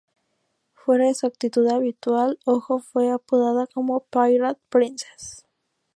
[0.73, 5.45] Fuera de su actitud habitual, Hojo fue apodada como "Pirate Princess".